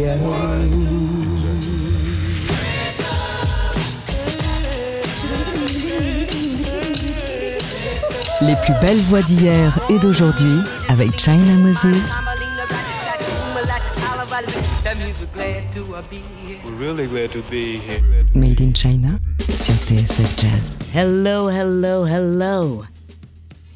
[0.00, 0.06] Les
[8.64, 12.14] plus belles voix d'hier et d'aujourd'hui avec China Moses.
[18.34, 19.18] Made in China
[19.54, 20.78] sur TSF Jazz.
[20.94, 22.84] Hello, hello, hello.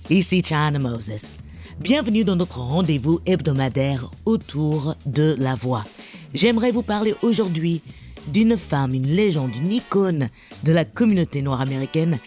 [0.09, 1.37] Ici China Moses.
[1.81, 5.85] Bienvenue dans notre rendez-vous hebdomadaire autour de la voix.
[6.35, 7.81] J'aimerais vous parler aujourd'hui
[8.27, 10.29] d'une femme, une légende, une icône
[10.65, 12.19] de la communauté noire américaine,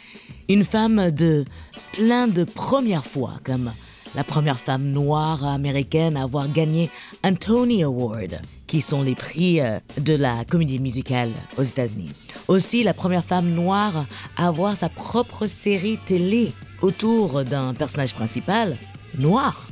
[0.47, 1.43] une femme de
[1.91, 3.70] plein de premières fois, comme
[4.16, 6.89] la première femme noire américaine à avoir gagné
[7.23, 12.13] un Tony Award, qui sont les prix euh, de la comédie musicale aux États-Unis.
[12.47, 14.05] Aussi la première femme noire
[14.38, 18.77] à avoir sa propre série télé autour d'un personnage principal
[19.17, 19.67] noir.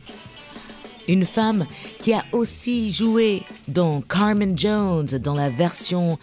[1.07, 1.65] Une femme
[2.01, 6.17] qui a aussi joué dans Carmen Jones, dans la version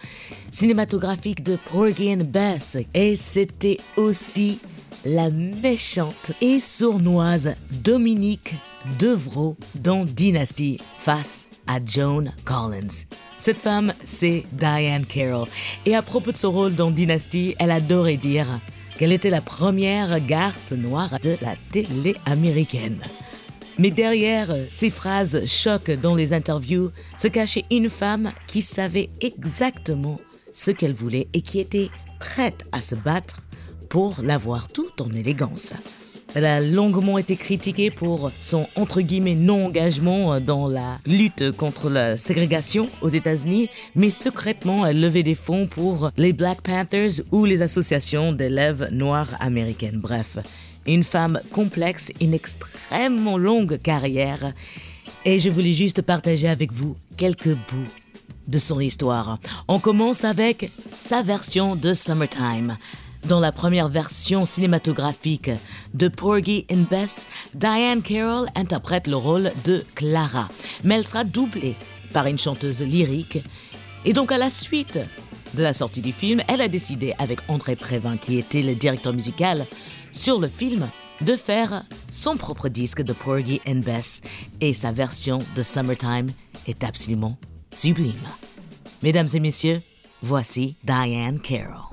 [0.51, 2.77] cinématographique de Porgy and Bess.
[2.93, 4.59] Et c'était aussi
[5.05, 8.55] la méchante et sournoise Dominique
[8.99, 13.05] Devreau dans Dynasty face à Joan Collins.
[13.39, 15.47] Cette femme, c'est Diane Carroll.
[15.85, 18.47] Et à propos de son rôle dans Dynasty, elle adorait dire
[18.97, 23.01] qu'elle était la première garce noire de la télé américaine.
[23.79, 30.19] Mais derrière ces phrases choc dans les interviews se cachait une femme qui savait exactement
[30.51, 33.41] ce qu'elle voulait et qui était prête à se battre
[33.89, 35.73] pour l'avoir tout en élégance.
[36.35, 42.17] Elle a longuement été critiquée pour son entre guillemets non-engagement dans la lutte contre la
[42.17, 47.61] ségrégation aux États-Unis, mais secrètement elle levait des fonds pour les Black Panthers ou les
[47.61, 49.99] associations d'élèves noirs américaines.
[50.01, 50.39] Bref,
[50.85, 54.53] une femme complexe, une extrêmement longue carrière,
[55.25, 57.91] et je voulais juste partager avec vous quelques bouts
[58.47, 59.39] de son histoire.
[59.67, 62.77] On commence avec sa version de Summertime.
[63.27, 65.49] Dans la première version cinématographique
[65.93, 70.49] de Porgy and Bess, Diane Carroll interprète le rôle de Clara,
[70.83, 71.75] mais elle sera doublée
[72.11, 73.39] par une chanteuse lyrique.
[74.03, 74.99] Et donc à la suite
[75.53, 79.13] de la sortie du film, elle a décidé avec André Prévin, qui était le directeur
[79.13, 79.65] musical
[80.13, 80.89] sur le film,
[81.21, 84.21] de faire son propre disque de Porgy and Bess.
[84.61, 86.31] Et sa version de Summertime
[86.67, 87.37] est absolument
[87.71, 88.13] sublime.
[89.01, 89.81] Mesdames et messieurs,
[90.21, 91.92] voici Diane Carroll.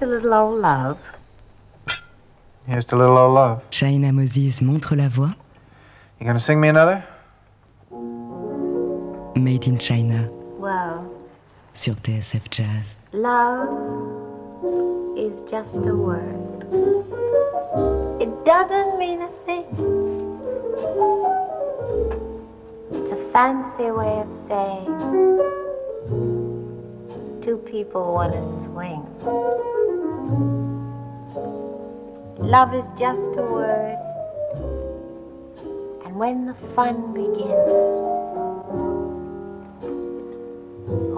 [0.06, 0.98] Little old love.
[2.68, 3.70] Here's to little old love.
[3.70, 5.34] China Moses montre la voix.
[6.20, 7.04] You gonna sing me another?
[9.36, 10.30] Made in China
[10.60, 11.10] Well,
[11.74, 12.98] sur TSF Jazz.
[13.14, 13.70] love
[15.18, 16.66] is just a word.
[18.22, 19.66] It doesn't mean a thing.
[22.92, 25.61] It's a fancy way of saying
[27.42, 29.04] two people want to swing.
[32.38, 33.98] Love is just a word.
[36.06, 37.72] And when the fun begins,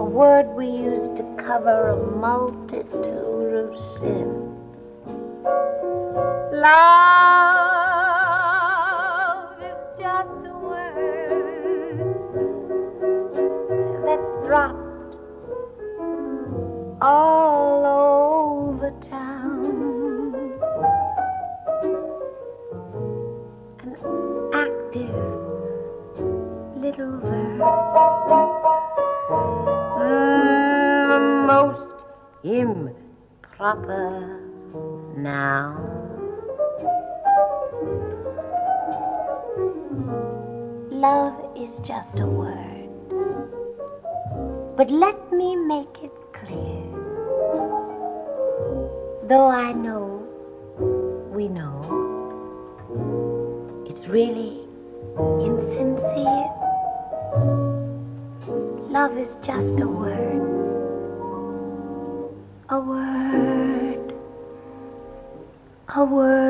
[0.00, 4.78] a word we use to cover a multitude of sins.
[6.52, 7.73] Love
[17.04, 20.34] all over town.
[23.80, 23.92] An
[24.54, 25.26] active
[26.74, 27.60] little verb.
[30.00, 31.20] Mm, the
[31.52, 31.94] most
[32.42, 34.10] improper
[35.18, 35.76] now.
[40.90, 42.88] Love is just a word,
[44.74, 46.83] but let me make it clear.
[49.26, 50.20] Though I know,
[51.32, 51.80] we know,
[53.88, 54.68] it's really
[55.40, 56.50] insincere.
[58.90, 60.42] Love is just a word.
[62.68, 64.14] A word.
[65.96, 66.43] A word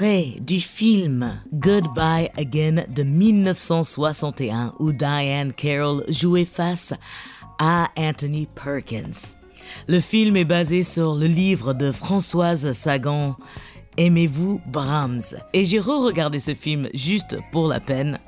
[0.00, 6.94] du film Goodbye Again de 1961 où Diane Carroll jouait face
[7.58, 9.36] à Anthony Perkins.
[9.88, 13.36] Le film est basé sur le livre de Françoise Sagan
[13.98, 15.34] Aimez-vous Brahms?
[15.52, 18.18] Et j'ai re-regardé ce film juste pour la peine.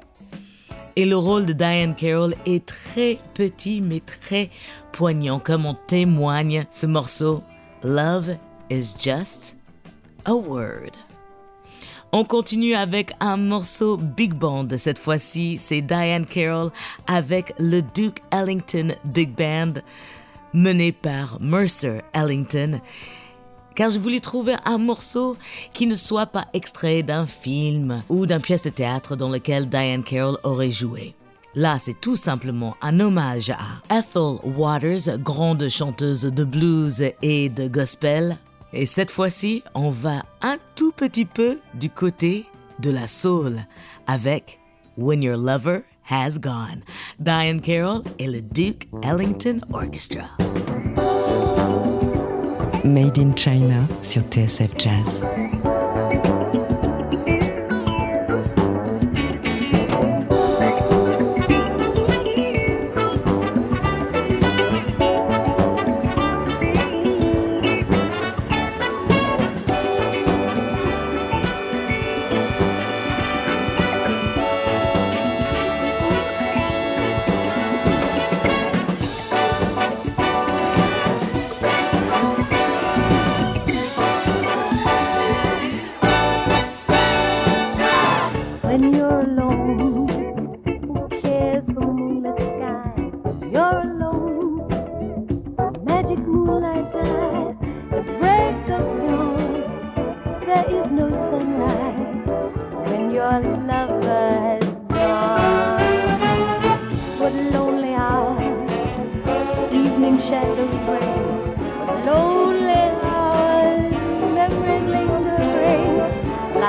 [0.96, 4.50] Et le rôle de Diane Carroll est très petit mais très
[4.92, 7.42] poignant comme en témoigne ce morceau
[7.82, 8.36] Love
[8.68, 9.56] is just
[10.26, 11.11] a word.
[12.14, 14.68] On continue avec un morceau big band.
[14.76, 16.70] Cette fois-ci, c'est Diane Carroll
[17.06, 19.80] avec le Duke Ellington Big Band
[20.52, 22.82] mené par Mercer Ellington.
[23.74, 25.38] Car je voulais trouver un morceau
[25.72, 30.04] qui ne soit pas extrait d'un film ou d'une pièce de théâtre dans lequel Diane
[30.04, 31.14] Carroll aurait joué.
[31.54, 37.68] Là, c'est tout simplement un hommage à Ethel Waters, grande chanteuse de blues et de
[37.68, 38.36] gospel.
[38.74, 42.44] Et cette fois-ci, on va un tout petit peu du côté
[42.80, 43.60] de la soul
[44.08, 44.58] avec
[44.98, 46.82] When Your Lover Has Gone.
[47.20, 50.24] Diane Carroll et le Duke Ellington Orchestra.
[52.82, 55.22] Made in China sur TSF Jazz.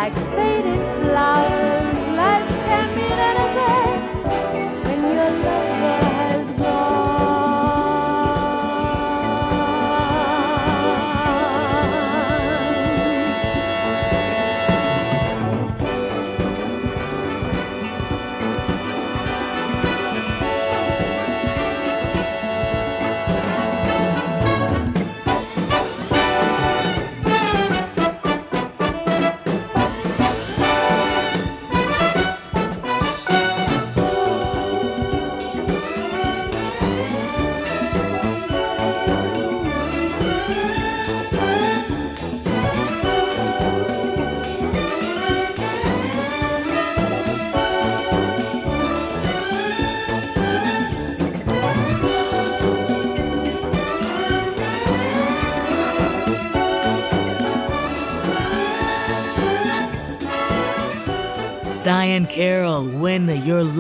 [0.03, 1.62] Like faded flowers.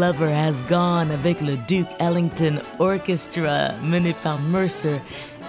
[0.03, 4.99] Lover Has Gone, avec le Duke Ellington Orchestra, mené par Mercer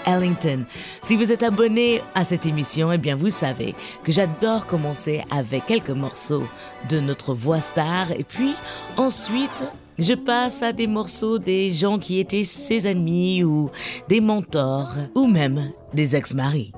[0.06, 0.64] Ellington.
[1.00, 5.66] Si vous êtes abonné à cette émission, eh bien vous savez que j'adore commencer avec
[5.66, 6.44] quelques morceaux
[6.88, 8.54] de notre voix star et puis
[8.96, 9.64] ensuite
[9.98, 13.72] je passe à des morceaux des gens qui étaient ses amis ou
[14.08, 16.70] des mentors ou même des ex-maris.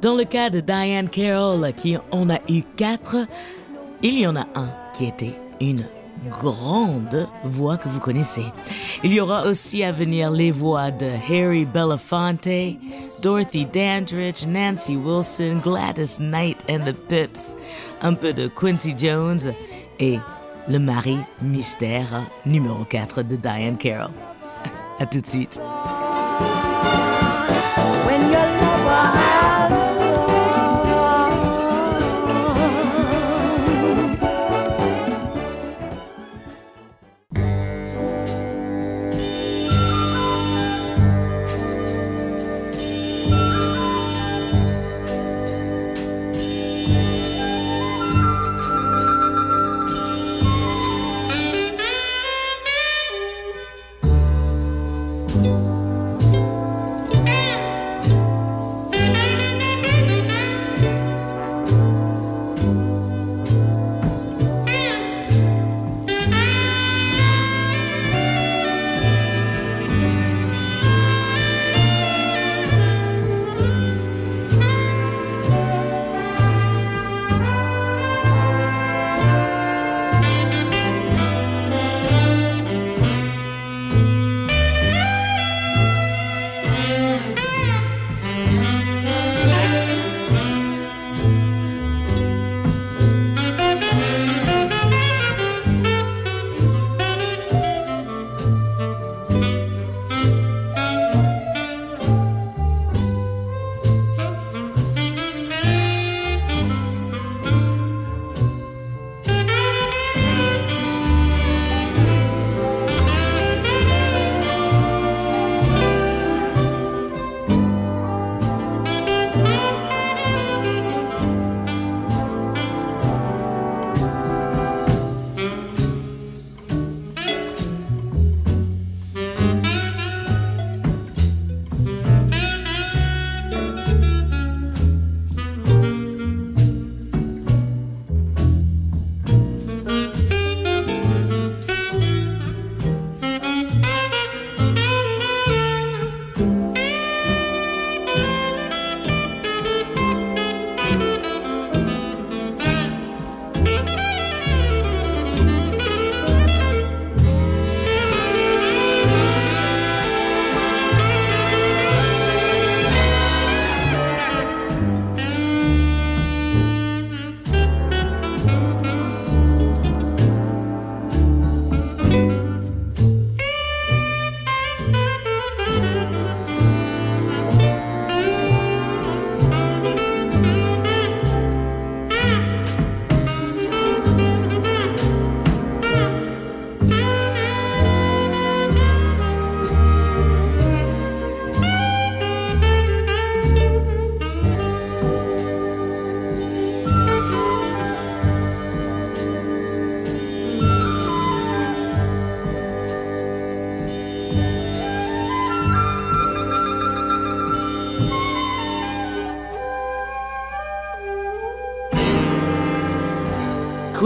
[0.00, 3.16] Dans le cas de Diane Carroll, qui en a eu quatre,
[4.02, 5.84] il y en a un qui était une
[6.30, 8.44] grande voix que vous connaissez.
[9.02, 12.48] Il y aura aussi à venir les voix de Harry Belafonte,
[13.22, 17.56] Dorothy Dandridge, Nancy Wilson, Gladys Knight and the Pips,
[18.02, 19.52] un peu de Quincy Jones
[19.98, 20.18] et
[20.68, 24.10] le mari mystère numéro 4 de Diane Carroll.
[24.98, 25.58] À tout de suite.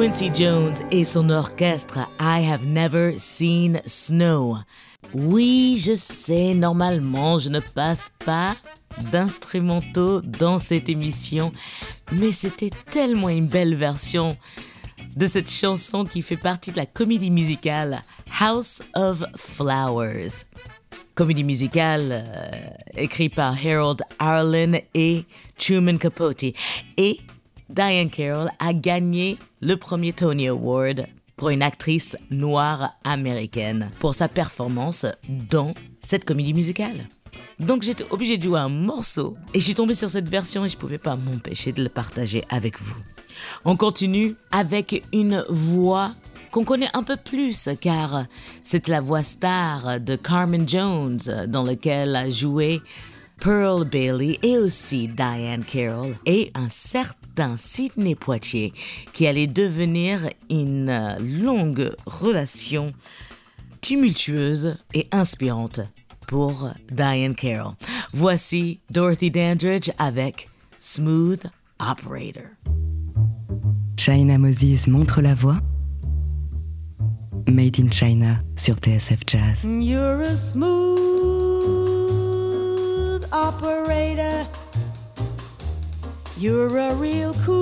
[0.09, 4.57] Quincy Jones et son orchestre I Have Never Seen Snow.
[5.13, 8.57] Oui, je sais, normalement, je ne passe pas
[9.13, 11.53] d'instrumentaux dans cette émission,
[12.11, 14.39] mais c'était tellement une belle version
[15.15, 18.01] de cette chanson qui fait partie de la comédie musicale
[18.41, 20.47] House of Flowers.
[21.15, 22.51] Comédie musicale euh,
[22.97, 25.27] écrite par Harold Arlen et
[25.59, 26.45] Truman Capote.
[26.97, 27.21] Et
[27.71, 31.07] Diane Carroll a gagné le premier Tony Award
[31.37, 37.09] pour une actrice noire américaine pour sa performance dans cette comédie musicale.
[37.61, 40.69] Donc j'étais obligée de jouer un morceau et je suis tombée sur cette version et
[40.69, 42.97] je ne pouvais pas m'empêcher de le partager avec vous.
[43.65, 46.13] On continue avec une voix
[46.51, 48.25] qu'on connaît un peu plus car
[48.63, 52.81] c'est la voix star de Carmen Jones dans laquelle a joué
[53.41, 58.73] Pearl Bailey et aussi Diane Carroll et un certain Sidney Poitier
[59.13, 62.93] qui allait devenir une longue relation
[63.81, 65.81] tumultueuse et inspirante
[66.27, 67.75] pour Diane Carroll.
[68.13, 70.49] Voici Dorothy Dandridge avec
[70.81, 71.45] Smooth
[71.81, 72.51] Operator.
[73.97, 75.59] China Moses montre la voix.
[77.47, 79.65] Made in China sur TSF Jazz.
[79.65, 80.89] You're a smooth
[83.33, 84.47] operator.
[86.39, 87.59] You're a real cool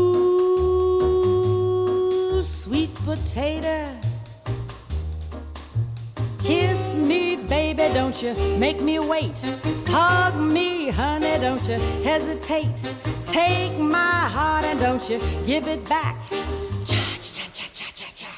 [2.45, 3.89] sweet potato.
[6.45, 9.39] Kiss me, baby, don't you make me wait.
[9.87, 12.69] Hug me, honey, don't you hesitate.
[13.27, 16.19] Take my heart and don't you give it back.
[16.85, 18.29] Cha cha cha cha cha cha.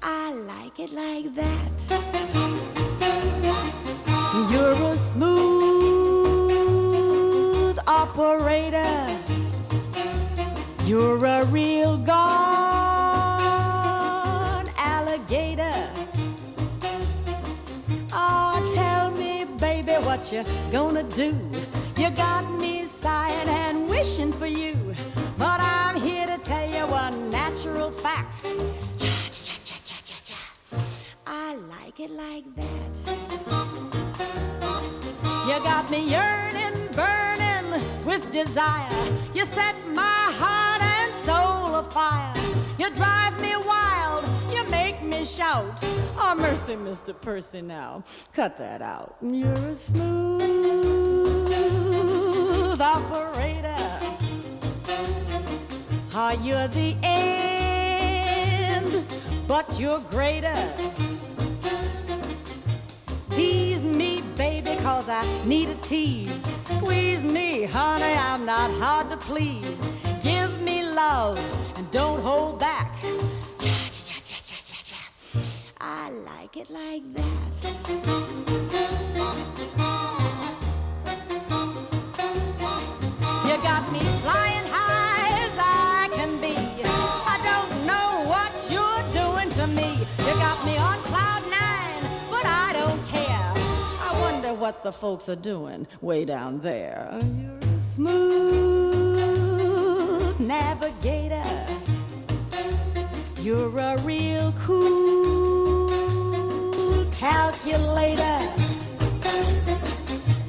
[0.00, 1.72] I like it like that.
[4.52, 5.66] You're a smooth
[7.88, 9.15] operator.
[10.86, 12.16] You're a real gone
[14.76, 15.90] alligator.
[18.12, 21.34] Oh, tell me, baby, what you gonna do?
[21.96, 24.76] You got me sighing and wishing for you.
[25.36, 28.46] But I'm here to tell you one natural fact.
[31.26, 32.70] I like it like that.
[35.48, 38.88] You got me yearning, burning with desire.
[39.34, 40.65] You set my heart
[41.76, 42.32] soul afire.
[42.78, 44.24] You drive me wild.
[44.50, 45.82] You make me shout.
[46.18, 47.18] Oh, mercy, Mr.
[47.18, 48.04] Percy, now.
[48.32, 49.16] Cut that out.
[49.22, 50.42] You're a smooth
[52.80, 53.76] operator.
[56.14, 59.04] Are you're the end?
[59.46, 60.56] But you're greater.
[63.30, 66.42] Tease me, baby, cause I need a tease.
[66.64, 69.78] Squeeze me, honey, I'm not hard to please.
[70.96, 71.36] Love
[71.76, 72.90] and don't hold back.
[73.58, 75.02] Cha cha cha cha cha cha.
[75.78, 77.52] I like it like that.
[83.46, 86.56] You got me flying high as I can be.
[86.86, 89.98] I don't know what you're doing to me.
[90.26, 93.52] You got me on cloud nine, but I don't care.
[94.00, 97.20] I wonder what the folks are doing way down there.
[97.20, 99.15] You're a smooth
[100.38, 101.42] navigator.
[103.40, 105.88] You're a real cool
[107.10, 108.52] calculator.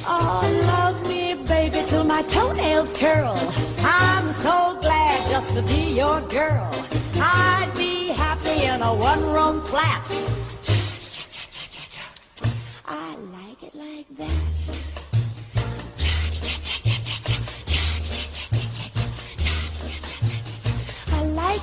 [0.10, 3.38] Oh, love me, baby, till my toenails curl.
[3.80, 6.72] I'm so glad just to be your girl.
[7.16, 10.10] I'd be happy in a one-room flat.
[12.86, 14.77] I like it like that.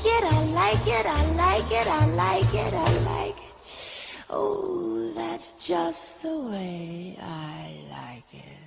[0.04, 4.24] It, I like it, I like it, I like it, I like it.
[4.30, 8.64] Oh, that's just the way I like it.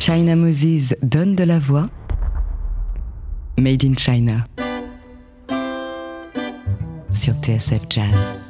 [0.00, 1.88] China Moses donne de la voix.
[3.58, 4.46] Made in China
[7.12, 8.45] sur TSF Jazz.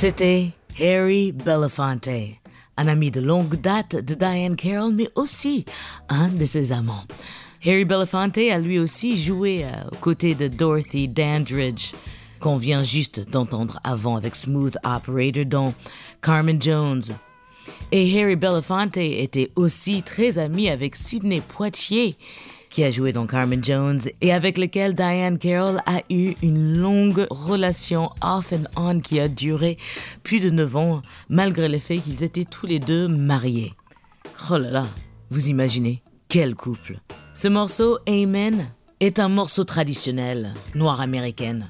[0.00, 2.08] C'était Harry Belafonte,
[2.78, 5.66] un ami de longue date de Diane Carroll, mais aussi
[6.08, 7.04] un de ses amants.
[7.66, 11.92] Harry Belafonte a lui aussi joué euh, aux côtés de Dorothy Dandridge,
[12.40, 15.74] qu'on vient juste d'entendre avant avec Smooth Operator dans
[16.22, 17.02] Carmen Jones.
[17.92, 22.16] Et Harry Belafonte était aussi très ami avec Sidney Poitier,
[22.70, 27.26] qui a joué dans Carmen Jones et avec lequel Diane Carroll a eu une longue
[27.30, 29.76] relation off and on qui a duré
[30.22, 33.74] plus de 9 ans, malgré le fait qu'ils étaient tous les deux mariés.
[34.50, 34.86] Oh là là,
[35.30, 37.00] vous imaginez, quel couple.
[37.34, 38.68] Ce morceau, Amen,
[39.00, 41.68] est un morceau traditionnel, noir américaine,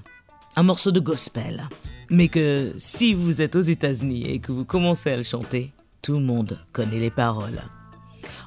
[0.57, 1.69] un morceau de gospel.
[2.11, 6.15] Mais que si vous êtes aux États-Unis et que vous commencez à le chanter, tout
[6.15, 7.63] le monde connaît les paroles.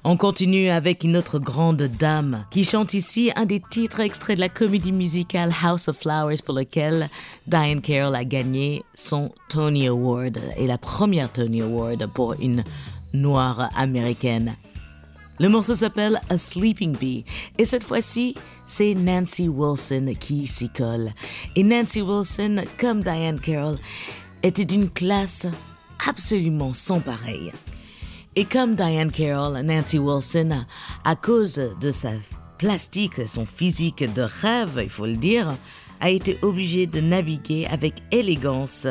[0.04, 4.42] On continue avec une autre grande dame qui chante ici un des titres extraits de
[4.42, 7.10] la comédie musicale House of Flowers pour lequel
[7.48, 12.64] Diane Carroll a gagné son Tony Award et la première Tony Award pour une
[13.14, 14.56] noire américaine.
[15.40, 17.26] Le morceau s'appelle A Sleeping Bee
[17.58, 21.12] et cette fois-ci, c'est Nancy Wilson qui s'y colle.
[21.56, 23.80] Et Nancy Wilson, comme Diane Carroll,
[24.44, 25.48] était d'une classe
[26.08, 27.52] absolument sans pareille.
[28.36, 30.66] Et comme Diane Carroll, Nancy Wilson,
[31.04, 32.10] à cause de sa
[32.58, 35.56] plastique, son physique de rêve, il faut le dire,
[36.00, 38.88] a été obligée de naviguer avec élégance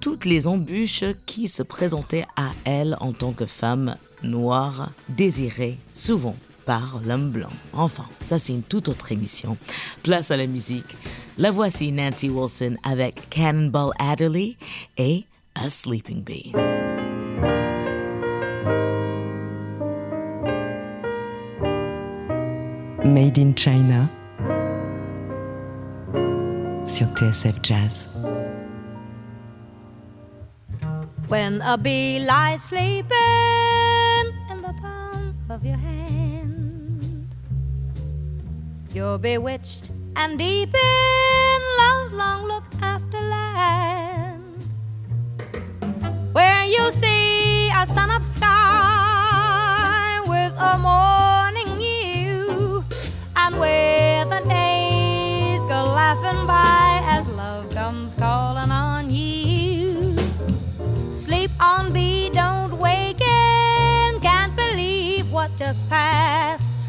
[0.00, 6.36] toutes les embûches qui se présentaient à elle en tant que femme noire, désirée souvent
[6.64, 7.52] par l'homme blanc.
[7.74, 9.58] Enfin, ça c'est une toute autre émission.
[10.02, 10.96] Place à la musique.
[11.36, 14.56] La voici Nancy Wilson avec Cannonball Adderley
[14.96, 15.24] et
[15.54, 16.52] A Sleeping Bee.
[23.04, 24.10] Made in China
[26.84, 28.08] sur TSF Jazz.
[31.28, 33.06] When a bee lies sleeping
[34.50, 37.28] in the palm of your hand,
[38.92, 44.64] you're bewitched and deep in love's long look after land,
[46.32, 51.27] where you see a sun up sky with a and
[53.58, 60.16] where the days go laughing by as love comes calling on you.
[61.12, 64.20] Sleep on me, don't waken.
[64.20, 66.88] Can't believe what just passed.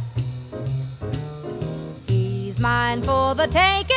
[2.07, 3.88] He's mine for the taking.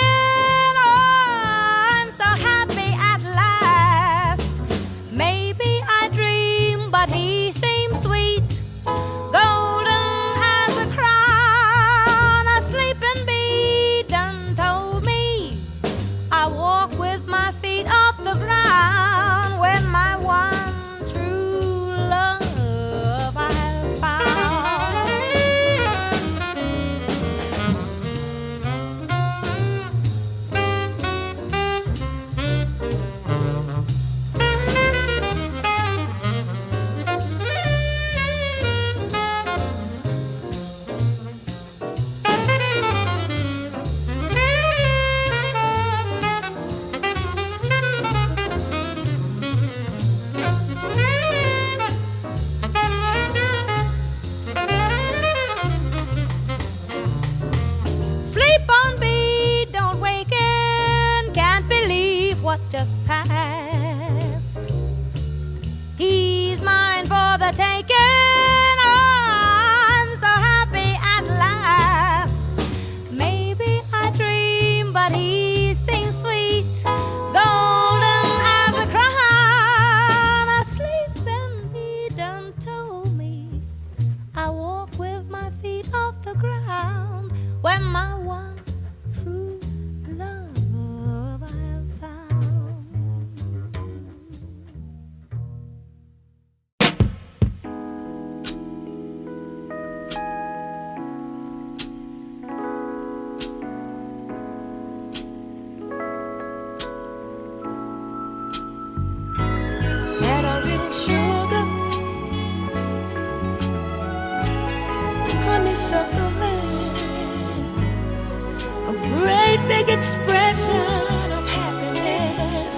[118.93, 122.77] A great big expression of happiness.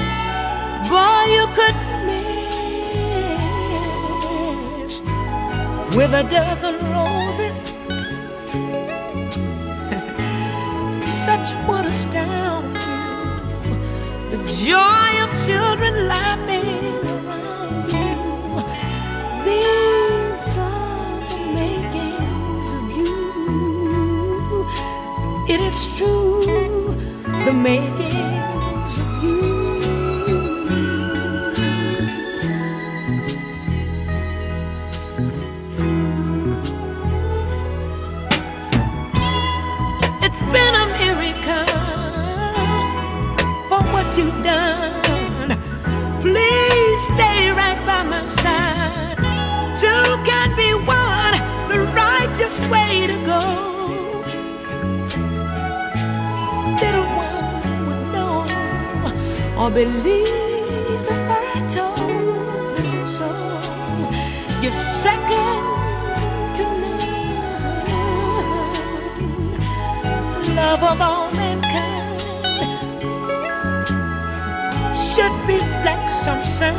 [0.88, 1.76] Boy, you could
[4.86, 4.94] miss
[5.96, 7.58] with a dozen roses.
[11.26, 13.02] Such would astound you.
[14.30, 16.83] The joy of children laughing
[27.44, 29.54] the makings of you.
[40.22, 41.66] It's been a miracle
[43.68, 45.50] for what you've done.
[46.22, 49.18] Please stay right by my side.
[49.78, 51.34] Two can be one,
[51.68, 53.73] the righteous way to go.
[59.64, 63.28] Or believe if I told them so.
[64.60, 65.62] You're second
[66.56, 67.00] to none
[70.56, 72.20] love of all mankind
[75.06, 76.76] should reflect some sign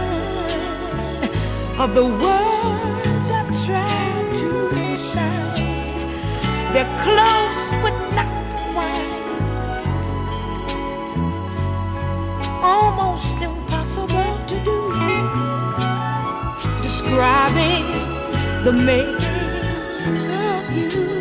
[1.80, 6.02] of the words I've tried to recite.
[6.72, 8.45] They're close but not
[12.66, 14.80] almost impossible to do.
[16.82, 17.86] Describing
[18.66, 21.16] the makings of you.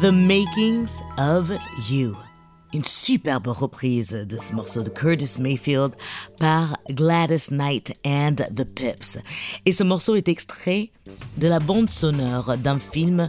[0.00, 1.50] The Makings of
[1.86, 2.29] You.
[2.72, 5.92] Une superbe reprise de ce morceau de Curtis Mayfield
[6.38, 9.18] par Gladys Knight and the Pips.
[9.66, 10.90] Et ce morceau est extrait
[11.38, 13.28] de la bande sonore d'un film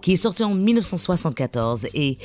[0.00, 2.18] qui est sorti en 1974 et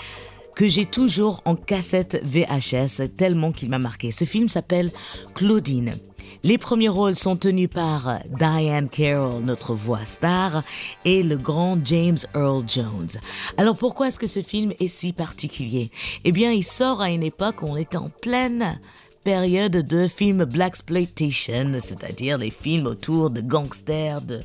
[0.55, 4.09] que j'ai toujours en cassette VHS tellement qu'il m'a marqué.
[4.09, 4.91] Ce film s'appelle
[5.35, 5.95] Claudine.
[6.43, 10.63] Les premiers rôles sont tenus par Diane Carroll, notre voix star,
[11.03, 13.09] et le grand James Earl Jones.
[13.57, 15.91] Alors pourquoi est-ce que ce film est si particulier?
[16.23, 18.79] Eh bien, il sort à une époque où on était en pleine
[19.23, 24.41] période de films blaxploitation, c'est-à-dire des films autour de gangsters, de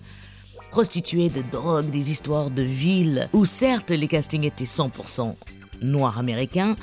[0.71, 5.35] prostituées, de drogue, des histoires de villes, où certes les castings étaient 100%
[5.83, 6.77] noirs américains,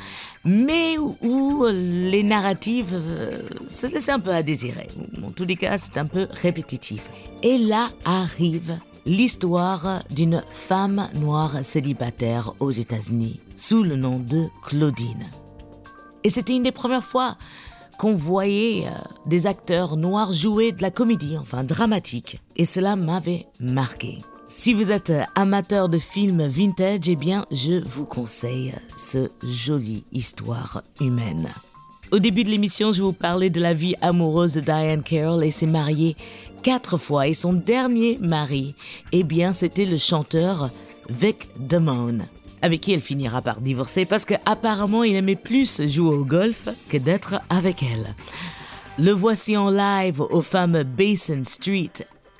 [0.45, 4.87] mais où, où les narratives euh, se laissaient un peu à désirer.
[5.23, 7.09] En tous les cas, c'est un peu répétitif.
[7.43, 15.25] Et là arrive l'histoire d'une femme noire célibataire aux États-Unis, sous le nom de Claudine.
[16.23, 17.37] Et c'était une des premières fois
[17.97, 18.91] qu'on voyait euh,
[19.25, 22.41] des acteurs noirs jouer de la comédie, enfin dramatique.
[22.55, 24.19] Et cela m'avait marqué.
[24.51, 30.81] Si vous êtes amateur de films vintage, eh bien, je vous conseille ce jolie histoire
[30.99, 31.49] humaine.
[32.11, 35.51] Au début de l'émission, je vous parlais de la vie amoureuse de Diane Carroll et
[35.51, 36.17] s'est mariée
[36.63, 37.27] quatre fois.
[37.27, 38.73] Et son dernier mari,
[39.11, 40.71] eh bien, c'était le chanteur
[41.11, 42.25] Vic Damone,
[42.63, 46.97] avec qui elle finira par divorcer parce qu'apparemment il aimait plus jouer au golf que
[46.97, 48.15] d'être avec elle.
[48.97, 51.93] Le voici en live au fameux Basin Street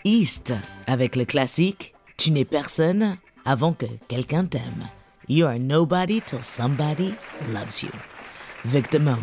[0.06, 0.56] East
[0.88, 4.90] avec le classique Tu n'es personne avant que quelqu'un t'aime.
[5.30, 7.16] You are nobody till somebody
[7.54, 7.92] loves you.
[8.66, 9.16] Vic Damone.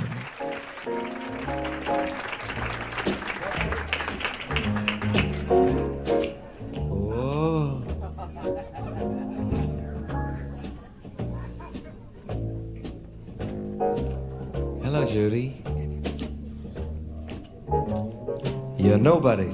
[14.83, 15.63] Hello, Judy.
[18.79, 19.53] You're nobody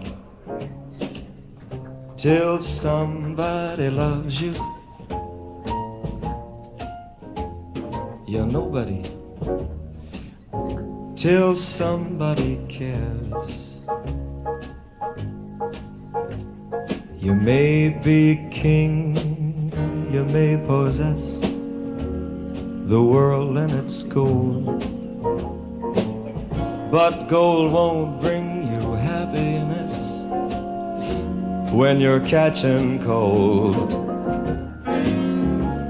[2.23, 4.55] till somebody loves you.
[8.29, 9.03] You're nobody
[11.17, 13.85] till somebody cares.
[17.19, 19.17] You may be king,
[20.13, 21.41] you may possess
[22.87, 24.79] the world and its gold.
[26.93, 28.32] But gold won't bring
[31.73, 33.91] when you're catching cold.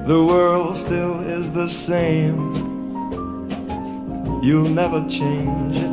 [0.07, 2.55] The world still is the same,
[4.43, 5.91] you'll never change it.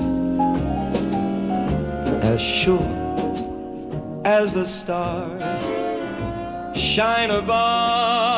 [2.23, 5.63] As sure as the stars
[6.79, 8.28] shine above,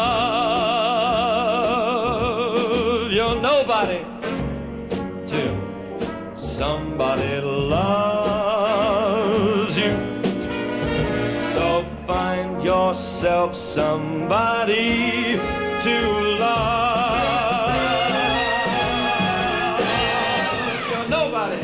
[13.22, 15.38] yourself somebody
[15.80, 15.96] to
[16.40, 17.76] love.
[20.90, 21.62] You're nobody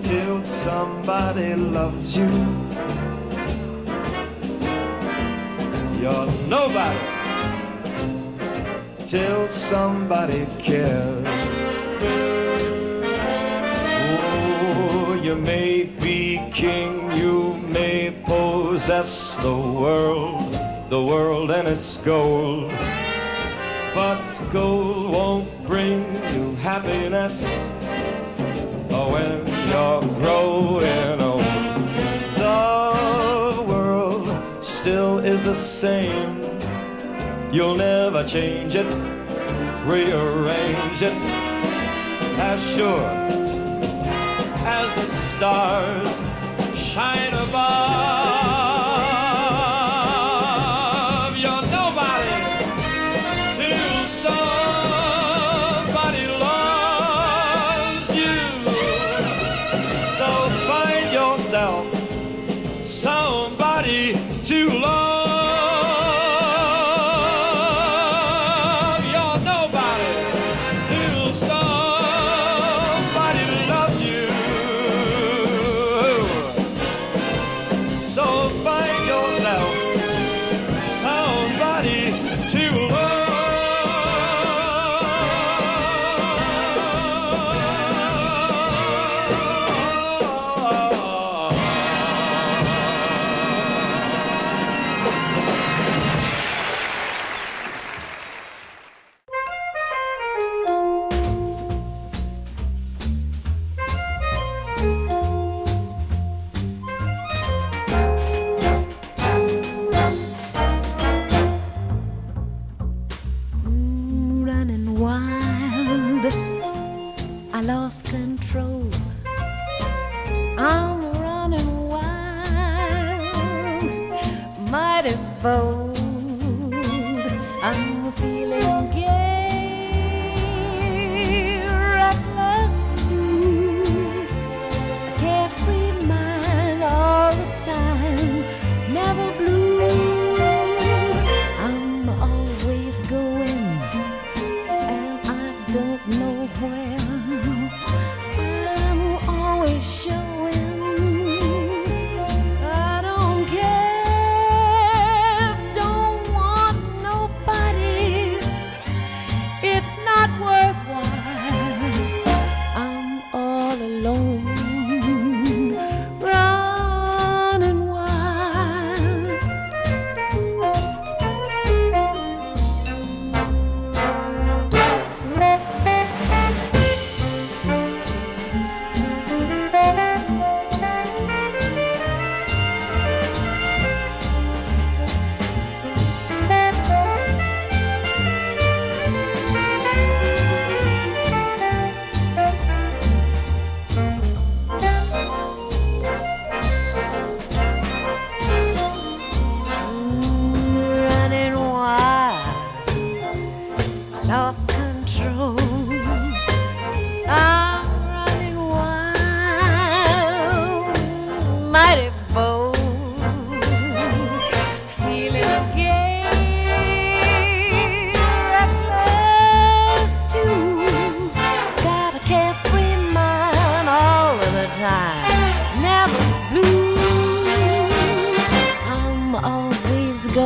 [0.00, 2.30] till somebody loves you.
[6.00, 6.98] You're nobody
[9.04, 12.35] till somebody cares.
[15.26, 20.52] You may be king, you may possess the world,
[20.88, 22.70] the world and its gold.
[23.92, 27.44] But gold won't bring you happiness
[29.10, 31.42] when you're growing old.
[32.38, 34.30] The world
[34.64, 36.40] still is the same.
[37.50, 38.86] You'll never change it,
[39.86, 41.16] rearrange it.
[42.38, 43.45] As sure
[44.68, 46.22] as the stars
[46.76, 48.25] shine above,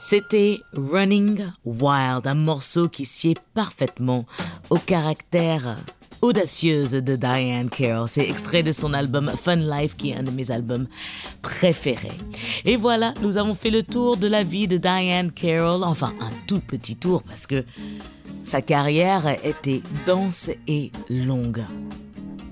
[0.09, 4.25] C'était Running Wild, un morceau qui sied parfaitement
[4.71, 5.77] au caractère
[6.23, 8.09] audacieuse de Diane Carroll.
[8.09, 10.87] C'est extrait de son album Fun Life, qui est un de mes albums
[11.43, 12.17] préférés.
[12.65, 16.31] Et voilà, nous avons fait le tour de la vie de Diane Carroll, enfin un
[16.47, 17.63] tout petit tour parce que
[18.43, 21.63] sa carrière était dense et longue.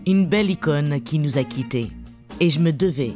[0.06, 1.90] Une belle icône qui nous a quittés.
[2.40, 3.16] Et je me devais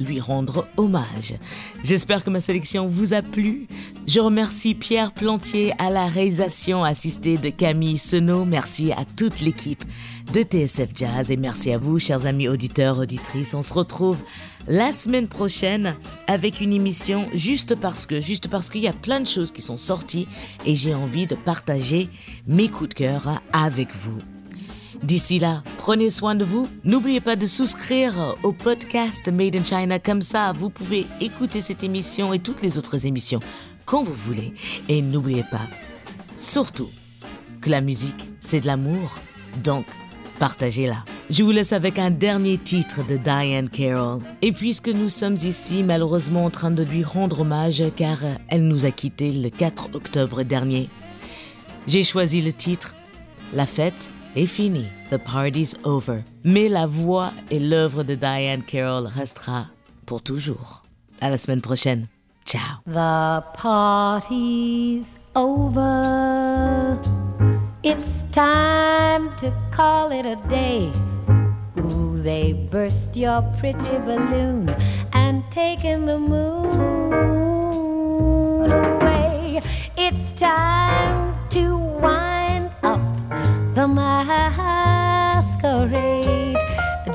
[0.00, 1.34] lui rendre hommage.
[1.82, 3.66] J'espère que ma sélection vous a plu.
[4.06, 8.44] Je remercie Pierre Plantier à la réalisation assistée de Camille Senot.
[8.44, 9.84] Merci à toute l'équipe
[10.32, 13.54] de TSF Jazz et merci à vous, chers amis auditeurs, auditrices.
[13.54, 14.18] On se retrouve
[14.66, 15.94] la semaine prochaine
[16.26, 19.62] avec une émission juste parce que, juste parce qu'il y a plein de choses qui
[19.62, 20.26] sont sorties
[20.64, 22.08] et j'ai envie de partager
[22.46, 24.35] mes coups de cœur avec vous.
[25.02, 26.68] D'ici là, prenez soin de vous.
[26.84, 29.98] N'oubliez pas de souscrire au podcast Made in China.
[29.98, 33.40] Comme ça, vous pouvez écouter cette émission et toutes les autres émissions
[33.84, 34.54] quand vous voulez.
[34.88, 35.60] Et n'oubliez pas,
[36.34, 36.90] surtout,
[37.60, 39.18] que la musique, c'est de l'amour.
[39.62, 39.86] Donc,
[40.38, 41.04] partagez-la.
[41.30, 44.22] Je vous laisse avec un dernier titre de Diane Carroll.
[44.42, 48.18] Et puisque nous sommes ici, malheureusement, en train de lui rendre hommage, car
[48.48, 50.88] elle nous a quittés le 4 octobre dernier,
[51.86, 52.94] j'ai choisi le titre
[53.52, 56.22] La fête est finie, The Party's Over.
[56.44, 59.66] Mais la voix et l'œuvre de Diane Carroll restera
[60.04, 60.82] pour toujours.
[61.20, 62.06] À la semaine prochaine.
[62.44, 62.60] Ciao.
[62.86, 66.98] The party's over.
[67.82, 70.92] It's time to call it a day.
[71.78, 74.68] Ooh, they burst your pretty balloon
[75.12, 77.12] and taken the moon
[78.70, 79.60] away.
[79.96, 82.35] It's time to wind
[83.88, 85.46] masquerade.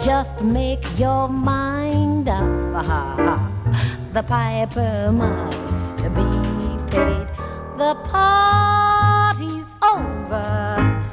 [0.04, 3.42] Just make your mind up.
[4.14, 6.26] The piper must be
[6.92, 7.28] paid.
[7.78, 11.04] The party's over.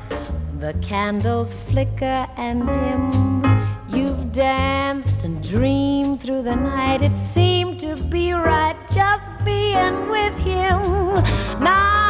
[0.61, 3.45] The candles flicker and dim.
[3.89, 7.03] You've danced and dreamed through the night.
[7.03, 10.83] It seemed to be right just being with him.
[11.63, 12.08] Now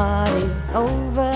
[0.00, 1.29] party's over.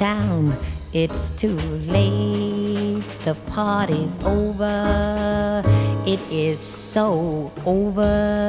[0.00, 0.56] Town.
[0.94, 1.58] It's too
[1.92, 3.04] late.
[3.26, 5.62] the party's over.
[6.06, 8.39] It is so over.